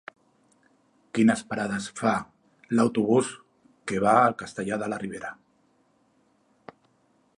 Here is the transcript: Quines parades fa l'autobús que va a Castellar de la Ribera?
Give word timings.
Quines 1.17 1.43
parades 1.51 1.89
fa 1.99 2.13
l'autobús 2.79 3.29
que 3.91 4.01
va 4.07 4.17
a 4.23 4.35
Castellar 4.41 4.81
de 4.85 4.89
la 4.95 5.01
Ribera? 5.05 5.33